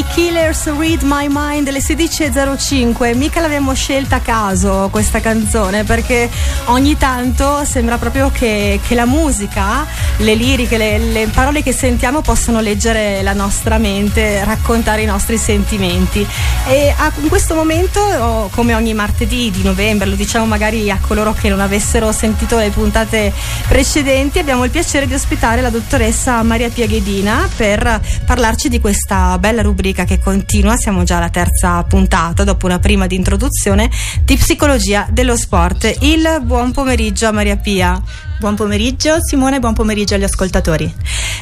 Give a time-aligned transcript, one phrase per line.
[0.00, 6.30] i Killers Read My Mind le 16.05 mica l'abbiamo scelta a caso questa canzone perché
[6.66, 9.86] ogni tanto sembra proprio che, che la musica
[10.18, 15.36] le liriche le, le, parole che sentiamo possono leggere la nostra mente raccontare i nostri
[15.36, 16.26] sentimenti.
[16.66, 21.34] E a, in questo momento come ogni martedì di novembre lo diciamo magari a coloro
[21.34, 23.32] che non avessero sentito le puntate
[23.68, 29.60] precedenti abbiamo il piacere di ospitare la dottoressa Maria Piaghedina per parlarci di questa bella
[29.60, 33.90] rubrica che continua, siamo già alla terza puntata dopo una prima di introduzione
[34.24, 35.98] di psicologia dello sport.
[36.00, 38.28] Il buon pomeriggio a Maria Pia.
[38.40, 40.90] Buon pomeriggio Simone, buon pomeriggio agli ascoltatori.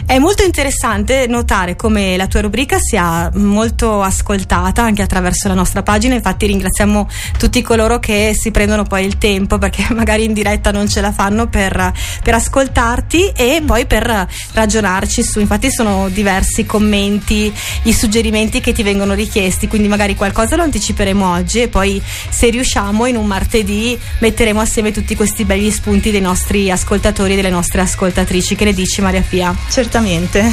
[0.04, 5.84] È molto interessante notare come la tua rubrica sia molto ascoltata anche attraverso la nostra
[5.84, 7.08] pagina, infatti ringraziamo
[7.38, 11.12] tutti coloro che si prendono poi il tempo perché magari in diretta non ce la
[11.12, 11.92] fanno per,
[12.24, 17.52] per ascoltarti e poi per ragionarci su, infatti sono diversi commenti,
[17.84, 22.50] i suggerimenti che ti vengono richiesti, quindi magari qualcosa lo anticiperemo oggi e poi se
[22.50, 27.36] riusciamo in un martedì metteremo assieme tutti questi begli spunti dei nostri ascoltatori ascoltatori e
[27.36, 28.54] delle nostre ascoltatrici.
[28.54, 29.54] Che ne dici Maria Pia?
[29.68, 30.50] Certamente.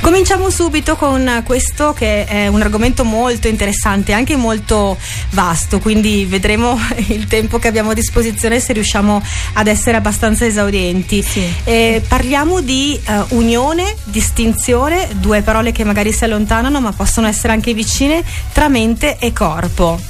[0.00, 4.96] Cominciamo subito con questo che è un argomento molto interessante, anche molto
[5.30, 9.20] vasto, quindi vedremo il tempo che abbiamo a disposizione se riusciamo
[9.54, 11.22] ad essere abbastanza esaurienti.
[11.22, 11.44] Sì.
[11.64, 17.52] Eh, parliamo di uh, unione, distinzione, due parole che magari si allontanano ma possono essere
[17.52, 18.22] anche vicine
[18.52, 20.00] tra mente e corpo.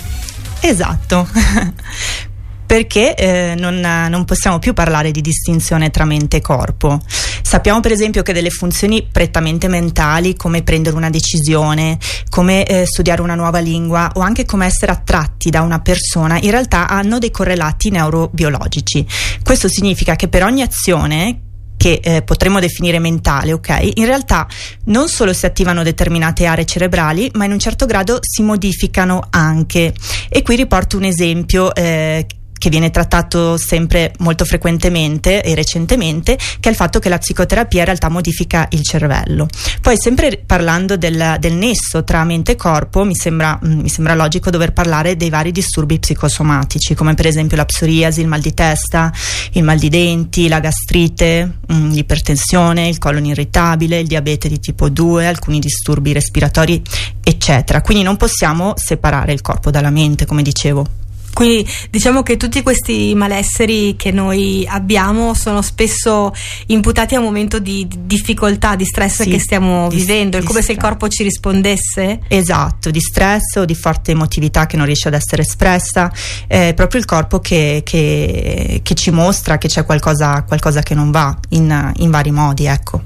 [0.61, 1.29] Esatto
[2.75, 7.01] perché eh, non, non, possiamo più parlare di distinzione tra mente e corpo.
[7.41, 11.99] Sappiamo per esempio che delle funzioni prettamente mentali come prendere una decisione,
[12.31, 16.51] come eh, studiare una nuova lingua o anche come essere attratti da una persona in
[16.51, 19.07] realtà hanno dei correlati neurobiologici.
[19.45, 21.43] Questo significa che per ogni azione
[21.77, 23.91] che eh, potremmo definire mentale, ok?
[23.95, 24.49] In realtà
[24.87, 29.95] non solo si attivano determinate aree cerebrali, ma in un certo grado si modificano anche.
[30.29, 32.27] E qui riporto un esempio eh,
[32.59, 37.81] che viene trattato sempre molto frequentemente e recentemente, che è il fatto che la psicoterapia
[37.81, 39.47] in realtà modifica il cervello.
[39.81, 44.15] Poi sempre parlando del, del nesso tra mente e corpo, mi sembra, mm, mi sembra,
[44.15, 48.55] logico dover parlare dei vari disturbi psicosomatici, come per esempio la psoriasi, il mal di
[48.55, 49.13] testa,
[49.53, 54.89] il mal di denti, la gastrite, mm, l'ipertensione, il colon irritabile, il diabete di tipo
[54.89, 56.83] 2, alcuni disturbi respiratori,
[57.23, 57.83] eccetera.
[57.83, 61.03] Quindi non possiamo separare il corpo dalla mente, come dicevo.
[61.35, 66.33] Quindi diciamo che tutti questi malesseri che noi abbiamo sono spesso
[66.67, 70.63] imputati a un momento di difficoltà, di stress sì, che stiamo di, vivendo, è come
[70.63, 72.21] se il corpo ci rispondesse.
[72.29, 76.11] Esatto, di stress o di forte emotività che non riesce ad essere espressa,
[76.47, 81.11] è proprio il corpo che, che, che ci mostra che c'è qualcosa, qualcosa che non
[81.11, 83.03] va in, in vari modi, ecco.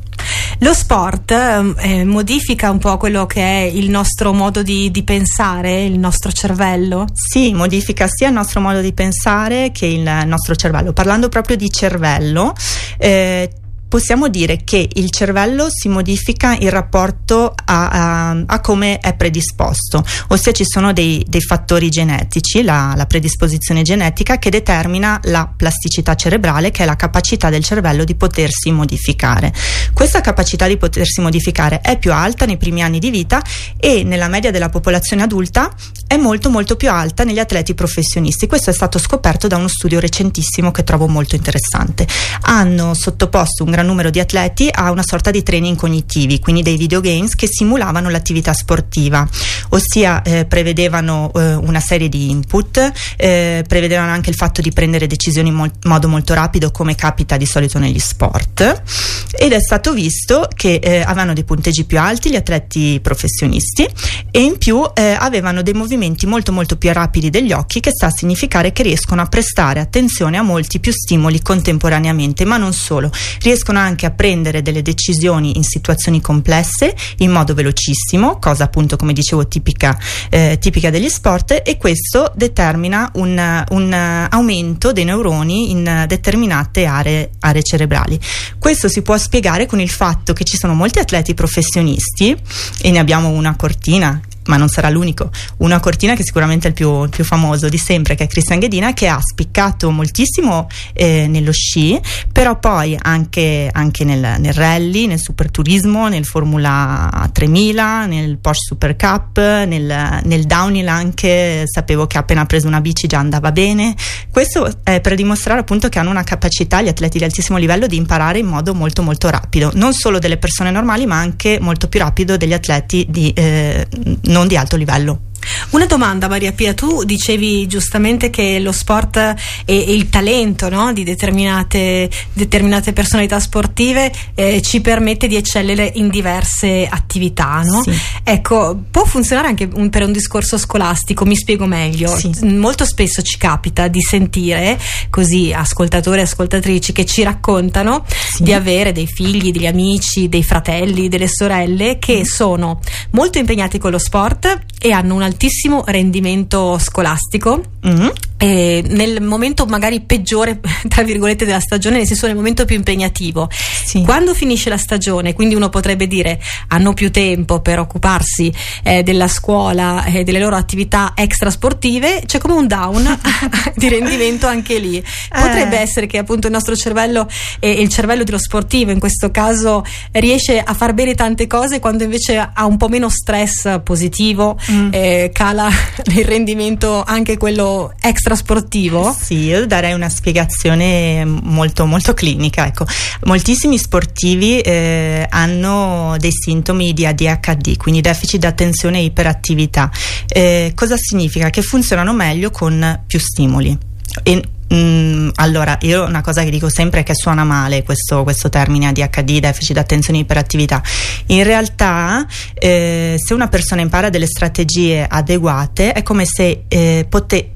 [0.61, 5.85] Lo sport eh, modifica un po' quello che è il nostro modo di, di, pensare,
[5.85, 7.07] il nostro cervello?
[7.13, 10.93] Sì, modifica sia il nostro modo di pensare che il nostro cervello.
[10.93, 12.55] Parlando proprio di cervello,
[12.99, 13.51] eh,
[13.89, 20.05] possiamo dire che il cervello si modifica in rapporto a, a, a come è predisposto,
[20.29, 26.15] ossia ci sono dei, dei fattori genetici, la, la, predisposizione genetica che determina la plasticità
[26.15, 29.53] cerebrale, che è la capacità del cervello di potersi modificare.
[29.95, 33.43] Questa capacità di potersi modificare è più alta nei primi anni di vita
[33.79, 35.73] e nella media della popolazione adulta
[36.07, 38.47] è molto molto più alta negli atleti professionisti.
[38.47, 42.07] Questo è stato scoperto da uno studio recentissimo che trovo molto interessante.
[42.43, 46.77] Hanno sottoposto un gran numero di atleti a una sorta di training cognitivi, quindi dei
[46.77, 49.27] videogames che simulavano l'attività sportiva,
[49.69, 55.07] ossia eh, prevedevano eh, una serie di input, eh, prevedevano anche il fatto di prendere
[55.07, 58.83] decisioni in mol- modo molto rapido come capita di solito negli sport.
[59.31, 63.87] Ed è stato visto che eh, avevano dei punteggi più alti gli atleti professionisti
[64.31, 68.07] e in più eh, avevano dei movimenti molto molto più rapidi degli occhi che sta
[68.07, 73.11] a significare che riescono a prestare attenzione a molti più stimoli contemporaneamente ma non solo,
[73.43, 78.97] riescono riescono anche a prendere delle decisioni in situazioni complesse in modo velocissimo, cosa appunto
[78.97, 79.99] come dicevo tipica,
[80.31, 87.31] eh, tipica degli sport e questo determina un, un, aumento dei neuroni in determinate aree,
[87.41, 88.19] aree cerebrali.
[88.59, 92.37] Questo si può spiegare con il fatto che ci sono molti atleti professionisti
[92.81, 96.75] e ne abbiamo una cortina ma non sarà l'unico, una cortina che sicuramente è il
[96.75, 101.27] più, il più famoso di sempre, che è Christian Ghedina, che ha spiccato moltissimo eh,
[101.29, 102.01] nello sci,
[102.33, 108.97] però poi anche, anche nel, nel, rally, nel superturismo, nel Formula 3000, nel Porsche Super
[108.97, 113.95] Cup, nel, nel downhill anche, sapevo che appena preso una bici già andava bene.
[114.31, 117.97] Questo è per dimostrare appunto che hanno una capacità, gli atleti di altissimo livello, di
[117.97, 122.01] imparare in modo molto molto rapido, non solo delle persone normali, ma anche molto più
[122.01, 123.87] rapido degli atleti di, eh,
[124.23, 125.28] non di alto livello.
[125.71, 129.17] Una domanda Maria Pia, tu dicevi giustamente che lo sport
[129.65, 136.09] e, il talento no, di determinate, determinate, personalità sportive eh, ci permette di eccellere in
[136.09, 137.83] diverse attività, no?
[137.83, 137.93] sì.
[138.23, 142.15] Ecco, può funzionare anche un, per un discorso scolastico, mi spiego meglio.
[142.17, 142.31] Sì.
[142.43, 144.79] Molto spesso ci capita di sentire
[145.11, 148.43] così ascoltatori e ascoltatrici che ci raccontano sì.
[148.43, 152.23] di avere dei figli, degli amici, dei fratelli, delle sorelle che mm.
[152.23, 152.81] sono
[153.11, 158.09] molto impegnati con lo sport e hanno un altissimo rendimento scolastico mm-hmm.
[158.47, 164.03] Nel momento magari peggiore tra virgolette della stagione nel senso nel momento più impegnativo sì.
[164.03, 168.53] quando finisce la stagione quindi uno potrebbe dire hanno più tempo per occuparsi
[168.85, 173.19] eh, della scuola e eh, delle loro attività extrasportive c'è come un down
[173.75, 175.83] di rendimento anche lì potrebbe eh.
[175.83, 180.61] essere che appunto il nostro cervello e il cervello dello sportivo in questo caso riesce
[180.61, 184.89] a far bene tante cose quando invece ha un po' meno stress positivo mm.
[184.93, 185.69] eh, cala
[186.15, 189.17] il rendimento anche quello extra sportivo?
[189.19, 192.67] Sì, io darei una spiegazione molto, molto clinica.
[192.67, 192.87] Ecco.
[193.25, 199.91] Moltissimi sportivi eh, hanno dei sintomi di ADHD, quindi deficit d'attenzione e iperattività.
[200.27, 201.51] Eh, cosa significa?
[201.51, 203.77] Che funzionano meglio con più stimoli.
[204.23, 204.43] E
[204.73, 208.89] Mm, allora, io una cosa che dico sempre è che suona male questo, questo termine
[208.89, 210.83] ADHD, deficit d'attenzione e iperattività.
[211.27, 217.53] In realtà, eh, se una persona impara delle strategie adeguate, è come se eh, pote,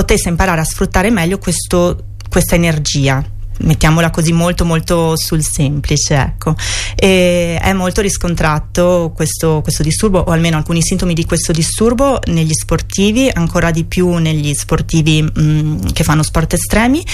[0.00, 3.22] potesse imparare a sfruttare meglio questo, questa energia
[3.62, 6.54] mettiamola così molto molto sul semplice ecco.
[6.94, 12.52] E è molto riscontrato questo, questo disturbo o almeno alcuni sintomi di questo disturbo negli
[12.52, 17.04] sportivi ancora di più negli sportivi mh, che fanno sport estremi.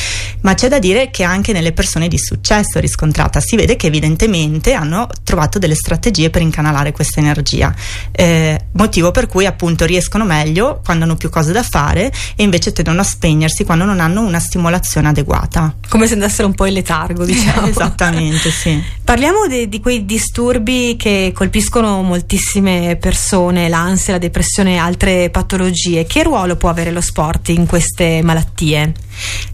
[0.41, 3.41] Ma c'è da dire che anche nelle persone di successo è riscontrata.
[3.41, 7.75] Si vede che evidentemente hanno trovato delle strategie per incanalare questa energia.
[8.13, 12.73] Eh, motivo per cui appunto riescono meglio quando hanno più cose da fare e invece
[12.73, 15.77] tendono a spegnersi quando non hanno una stimolazione adeguata.
[15.89, 17.67] Come se andasse essere un po' in letargo, diciamo.
[17.67, 18.83] Esattamente, sì.
[19.03, 26.05] Parliamo de, di quei disturbi che colpiscono moltissime persone, l'ansia, la depressione e altre patologie.
[26.05, 28.93] Che ruolo può avere lo sport in queste malattie?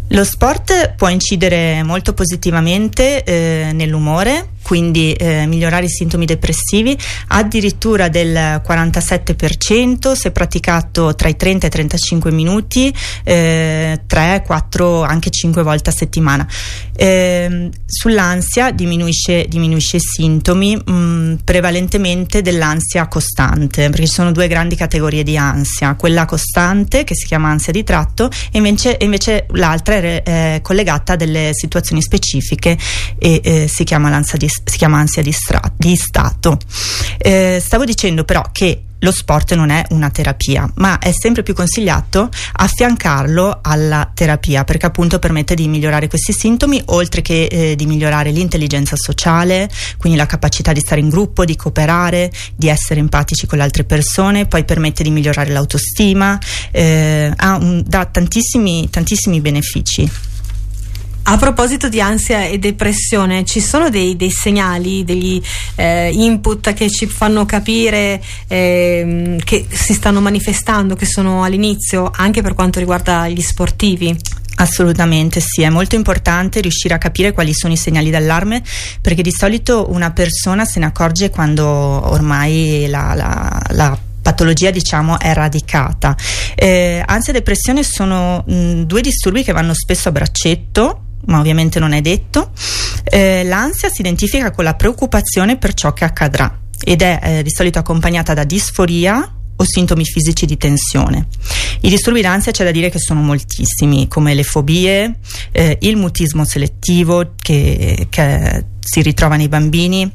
[0.08, 6.96] Lo sport può incidere molto positivamente eh, nell'umore, quindi eh, migliorare i sintomi depressivi,
[7.28, 12.94] addirittura del 47% se praticato tra i 30 e i 35 minuti,
[13.24, 16.46] eh, 3, 4, anche 5 volte a settimana.
[16.94, 24.48] Eh, sull'ansia diminuisce, diminuisce, i sintomi mh, mm, prevalentemente dell'ansia costante, perché ci sono due
[24.48, 29.46] grandi categorie di ansia, quella costante che si chiama ansia di tratto e invece, invece
[29.50, 32.78] l'altra è eh, collegata a delle situazioni specifiche
[33.18, 36.58] e eh, si, chiama di, si, chiama ansia di, stra- di stato.
[37.18, 41.54] Eh, stavo dicendo però che lo sport non è una terapia, ma è sempre più
[41.54, 47.86] consigliato affiancarlo alla terapia perché appunto permette di migliorare questi sintomi oltre che eh, di
[47.86, 49.68] migliorare l'intelligenza sociale,
[49.98, 53.84] quindi la capacità di stare in gruppo, di cooperare, di essere empatici con le altre
[53.84, 56.38] persone, poi permette di migliorare l'autostima,
[56.70, 60.30] eh, un, dà tantissimi, tantissimi benefici.
[61.24, 65.40] A proposito di ansia e depressione, ci sono dei, dei segnali, degli
[65.76, 72.42] eh, input che ci fanno capire eh, che si stanno manifestando, che sono all'inizio, anche
[72.42, 74.14] per quanto riguarda gli sportivi?
[74.56, 78.62] Assolutamente sì, è molto importante riuscire a capire quali sono i segnali d'allarme
[79.00, 85.18] perché di solito una persona se ne accorge quando ormai la, la, la patologia diciamo
[85.18, 86.16] è radicata.
[86.54, 91.78] Eh, ansia e depressione sono mh, due disturbi che vanno spesso a braccetto ma ovviamente
[91.78, 92.52] non è detto.
[93.04, 97.50] Eh, l'ansia si identifica con la preoccupazione per ciò che accadrà ed è eh, di
[97.50, 101.26] solito accompagnata da disforia o sintomi fisici di tensione.
[101.80, 105.18] I disturbi d'ansia c'è da dire che sono moltissimi, come le fobie,
[105.52, 110.10] eh, il mutismo selettivo che, che si ritrova nei bambini,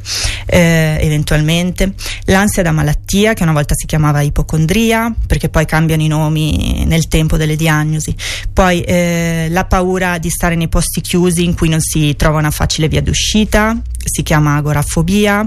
[0.47, 1.93] eh, eventualmente,
[2.25, 7.07] l'ansia da malattia che una volta si chiamava ipocondria perché poi cambiano i nomi nel
[7.07, 8.15] tempo delle diagnosi,
[8.51, 12.51] poi eh, la paura di stare nei posti chiusi in cui non si trova una
[12.51, 15.45] facile via d'uscita, si chiama agorafobia,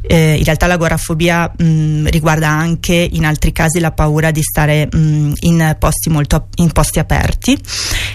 [0.00, 5.32] eh, in realtà l'agorafobia mh, riguarda anche in altri casi la paura di stare mh,
[5.40, 7.56] in posti molto in posti aperti.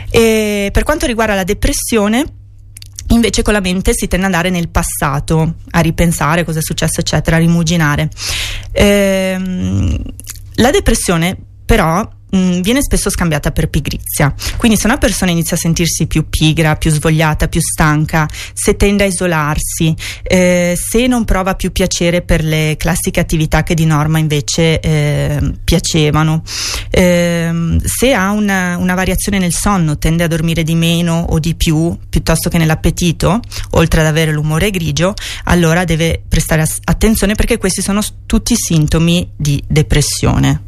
[0.09, 2.25] E per quanto riguarda la depressione
[3.09, 6.99] Invece con la mente si tende ad andare nel passato, a ripensare cosa è successo,
[6.99, 8.09] eccetera, a rimuginare.
[8.71, 9.97] Ehm,
[10.55, 14.33] la depressione però mh, mm, viene spesso scambiata per pigrizia.
[14.57, 19.03] Quindi se una persona inizia a sentirsi più pigra, più svogliata, più stanca, se tende
[19.03, 24.19] a isolarsi, eh, se non prova più piacere per le classiche attività che di norma
[24.19, 26.43] invece eh, piacevano,
[26.89, 31.55] eh, se ha una, una variazione nel sonno, tende a dormire di meno o di
[31.55, 33.39] più piuttosto che nell'appetito,
[33.71, 35.13] oltre ad avere l'umore grigio,
[35.45, 40.66] allora deve prestare attenzione perché questi sono tutti sintomi di depressione.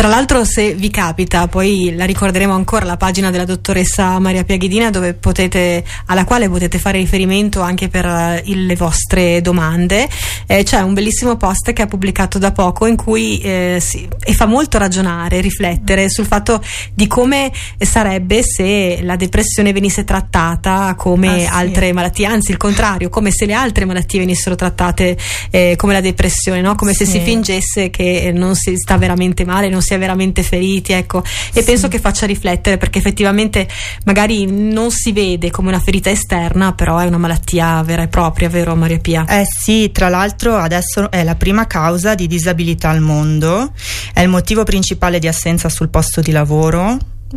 [0.00, 4.90] Tra l'altro se vi capita, poi la ricorderemo ancora, la pagina della dottoressa Maria Piaghedina
[5.20, 10.08] potete, alla quale potete fare riferimento anche per uh, le vostre domande.
[10.46, 14.32] Eh, c'è un bellissimo post che ha pubblicato da poco in cui eh, si, e
[14.32, 16.62] fa molto ragionare, riflettere sul fatto
[16.94, 21.46] di come sarebbe se la depressione venisse trattata come ah, sì.
[21.52, 25.18] altre malattie, anzi il contrario, come se le altre malattie venissero trattate
[25.50, 26.74] eh, come la depressione, no?
[26.74, 27.04] come sì.
[27.04, 30.92] se si fingesse che non si sta veramente male, non si si è veramente feriti,
[30.92, 31.22] ecco.
[31.52, 31.64] E sì.
[31.64, 33.66] penso che faccia riflettere perché effettivamente
[34.04, 38.48] magari non si vede come una ferita esterna, però è una malattia vera e propria,
[38.48, 39.24] vero Maria Pia?
[39.26, 43.72] Eh sì, tra l'altro adesso è la prima causa di disabilità al mondo,
[44.12, 46.96] è il motivo principale di assenza sul posto di lavoro.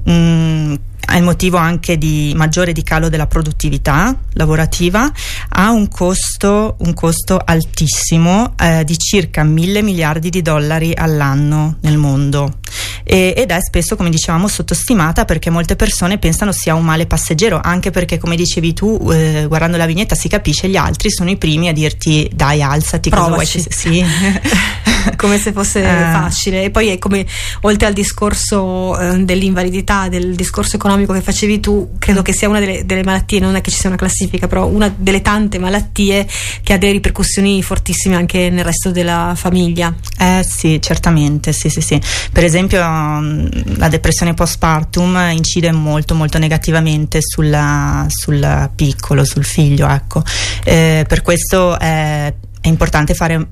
[0.10, 0.74] Mm,
[1.06, 5.12] è il motivo anche di maggiore di calo della produttività lavorativa,
[5.50, 11.98] ha un costo, un costo altissimo eh, di circa mille miliardi di dollari all'anno nel
[11.98, 12.62] mondo
[13.04, 17.60] e, ed è spesso, come dicevamo, sottostimata perché molte persone pensano sia un male passeggero,
[17.62, 21.38] anche perché, come dicevi tu, eh, guardando la vignetta si capisce gli altri sono i
[21.38, 23.64] primi a dirti dai alzati, Provaci.
[23.70, 24.04] Sì.
[25.18, 25.84] come se fosse uh.
[26.12, 26.64] facile.
[26.64, 27.26] E poi è come,
[27.62, 32.24] oltre al discorso eh, dell'invalidità, del discorso economico che facevi tu, credo mm.
[32.24, 34.94] che sia una delle, delle, malattie, non è che ci sia una classifica, però una
[34.96, 36.28] delle tante malattie
[36.62, 39.94] che ha delle ripercussioni fortissime anche nel resto della famiglia.
[40.18, 42.00] Eh sì, certamente, sì, sì, sì.
[42.32, 42.82] Per esempio
[43.20, 43.48] mm,
[43.78, 50.24] la depressione postpartum incide molto molto negativamente sulla, sul piccolo, sul figlio, ecco.
[50.64, 53.48] Eh, per questo è, è importante fare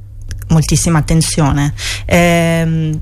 [0.48, 1.74] moltissima attenzione.
[2.05, 3.00] Eh,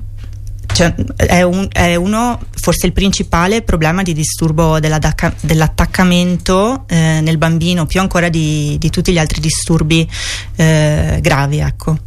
[0.72, 7.86] cioè, è, un, è, uno, forse il principale problema di disturbo dell'attaccamento eh, nel bambino,
[7.86, 10.08] più ancora di, di, tutti gli altri disturbi
[10.56, 11.58] eh, gravi.
[11.58, 11.98] Ecco.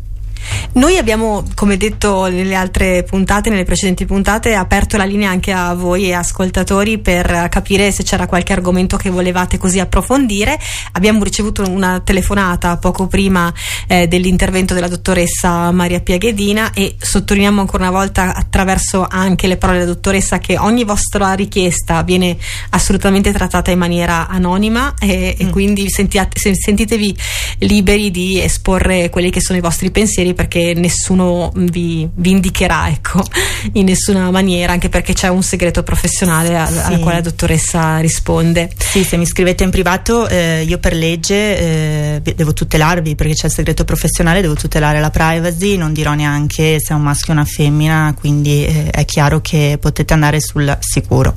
[0.75, 5.75] Noi abbiamo, come detto nelle altre puntate, nelle precedenti puntate, aperto la linea anche a
[5.75, 10.60] voi ascoltatori per capire se c'era qualche argomento che volevate così approfondire.
[10.94, 13.53] Abbiamo ricevuto una telefonata poco prima
[13.86, 19.77] eh, dell'intervento della dottoressa Maria Piaghedina e sottolineiamo ancora una volta attraverso anche le parole
[19.77, 22.36] della dottoressa che ogni vostra richiesta viene
[22.72, 25.48] assolutamente trattata in maniera anonima e, mm.
[25.48, 27.15] e quindi sentiate, sentitevi
[27.60, 33.22] liberi di esporre quelli che sono i vostri pensieri perché nessuno vi, vi, indicherà ecco,
[33.74, 36.79] in nessuna maniera, anche perché c'è un segreto professionale al, sì.
[36.79, 38.72] alla quale la dottoressa risponde.
[38.77, 43.48] Sì, se mi scrivete in privato eh, io per legge eh, devo tutelarvi perché c'è
[43.48, 47.36] il segreto professionale, devo tutelare la privacy, non dirò neanche se è un maschio o
[47.36, 51.36] una femmina, quindi eh, è chiaro che potete andare sul sicuro.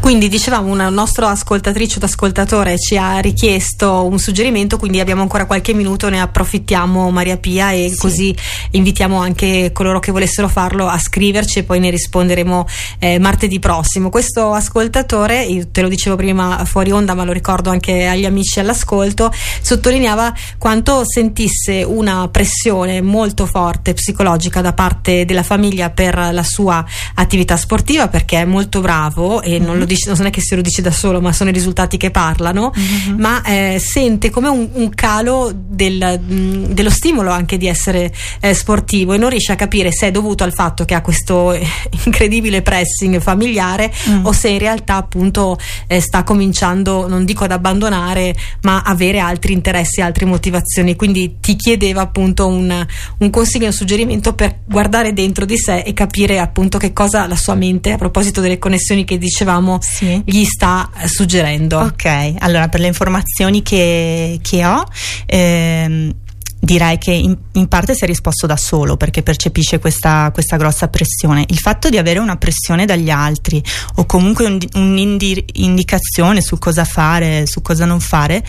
[0.00, 5.46] Quindi dicevamo una nostra ascoltatrice o ascoltatore ci ha richiesto un suggerimento, quindi abbiamo ancora
[5.46, 7.96] qualche minuto, ne approfittiamo Maria Pia e sì.
[7.96, 8.36] così
[8.72, 12.66] invitiamo anche coloro che volessero farlo a scriverci e poi ne risponderemo
[12.98, 14.10] eh, martedì prossimo.
[14.10, 18.60] Questo ascoltatore, io te lo dicevo prima fuori onda ma lo ricordo anche agli amici
[18.60, 26.42] all'ascolto, sottolineava quanto sentisse una pressione molto forte psicologica da parte della famiglia per la
[26.42, 26.84] sua
[27.14, 29.64] attività sportiva perché è molto bravo e mm-hmm.
[29.64, 32.10] non, dice, non, è che se lo dice da solo ma sono i risultati che
[32.10, 33.18] parlano, mm-hmm.
[33.18, 38.47] ma eh, sente come un, un calo del, mh, dello stimolo anche di essere eh,
[38.54, 41.66] sportivo e non riesce a capire se è dovuto al fatto che ha questo eh,
[42.04, 44.26] incredibile pressing familiare mm.
[44.26, 49.52] o se in realtà appunto eh, sta cominciando, non dico ad abbandonare, ma avere altri
[49.52, 50.96] interessi, altre motivazioni.
[50.96, 52.86] Quindi ti chiedeva appunto un,
[53.18, 57.36] un consiglio, un suggerimento per guardare dentro di sé e capire appunto che cosa la
[57.36, 60.22] sua mente, a proposito delle connessioni che dicevamo, sì.
[60.24, 61.78] gli sta eh, suggerendo.
[61.78, 64.84] Ok, allora per le informazioni che, che ho,
[65.26, 66.14] ehm,
[66.60, 70.88] direi che in, in, parte si è risposto da solo perché percepisce questa, questa, grossa
[70.88, 71.44] pressione.
[71.48, 73.62] Il fatto di avere una pressione dagli altri
[73.96, 78.44] o comunque un'indicazione un su cosa fare, su cosa non fare,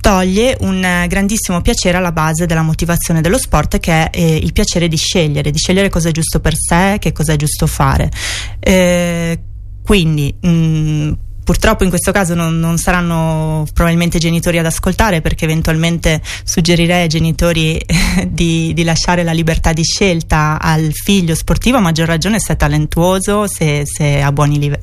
[0.00, 4.88] toglie un grandissimo piacere alla base della motivazione dello sport che è eh, il piacere
[4.88, 8.10] di scegliere, di scegliere cosa è giusto per sé, che cosa è giusto fare.
[8.58, 9.38] Eh,
[9.84, 11.12] quindi mh, mm,
[11.44, 17.08] Purtroppo in questo caso non, non, saranno probabilmente genitori ad ascoltare perché eventualmente suggerirei ai
[17.08, 17.80] genitori
[18.28, 22.56] di, di, lasciare la libertà di scelta al figlio sportivo, a maggior ragione se è
[22.56, 24.32] talentuoso, se, se, ha,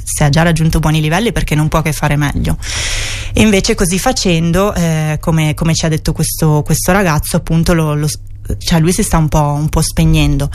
[0.04, 2.58] se ha, già raggiunto buoni livelli perché non può che fare meglio.
[3.32, 7.94] E invece così facendo, eh, come, come, ci ha detto questo, questo ragazzo, appunto lo,
[7.94, 8.08] lo,
[8.58, 10.50] cioè lui si sta un po', un po spegnendo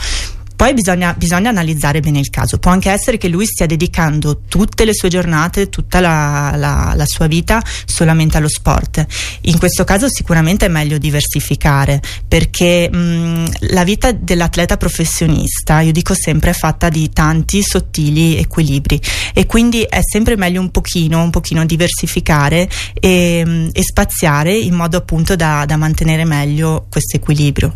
[0.55, 2.57] poi bisogna, bisogna, analizzare bene il caso.
[2.57, 7.05] Può anche essere che lui stia dedicando tutte le sue giornate, tutta la, la, la
[7.05, 9.05] sua vita solamente allo sport.
[9.41, 16.13] In questo caso sicuramente è meglio diversificare perché mh, la vita dell'atleta professionista, io dico
[16.13, 18.99] sempre, è fatta di tanti sottili equilibri
[19.33, 24.97] e quindi è sempre meglio un pochino, un pochino diversificare e, e spaziare in modo
[24.97, 27.73] appunto da, da mantenere meglio questo equilibrio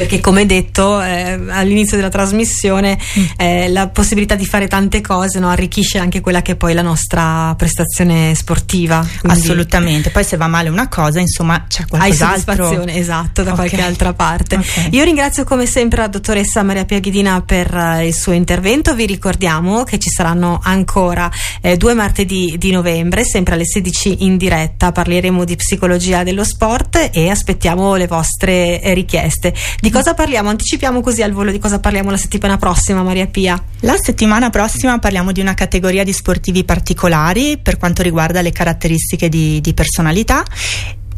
[0.00, 3.24] perché come detto eh, all'inizio della trasmissione mm.
[3.36, 6.80] eh, la possibilità di fare tante cose no, arricchisce anche quella che è poi la
[6.80, 9.06] nostra prestazione sportiva.
[9.20, 9.38] Quindi...
[9.38, 12.52] Assolutamente, poi se va male una cosa insomma c'è qualcos'altro.
[12.52, 13.68] Hai soddisfazione, esatto, da okay.
[13.68, 14.56] qualche altra parte.
[14.56, 14.88] Okay.
[14.92, 19.84] Io ringrazio come sempre la dottoressa Maria Piaghidina per uh, il suo intervento, vi ricordiamo
[19.84, 21.30] che ci saranno ancora
[21.60, 27.10] eh, due martedì di novembre, sempre alle 16 in diretta, parleremo di psicologia dello sport
[27.12, 29.52] e aspettiamo le vostre eh, richieste.
[29.78, 30.48] Di di cosa parliamo?
[30.48, 33.60] Anticipiamo così al volo di cosa parliamo la settimana prossima, Maria Pia.
[33.80, 39.28] La settimana prossima parliamo di una categoria di sportivi particolari per quanto riguarda le caratteristiche
[39.28, 40.44] di, di personalità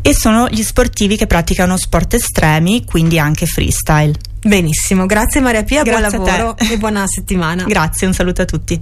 [0.00, 4.14] e sono gli sportivi che praticano sport estremi, quindi anche freestyle.
[4.40, 7.64] Benissimo, grazie Maria Pia, grazie buon lavoro e buona settimana.
[7.68, 8.76] Grazie, un saluto a tutti.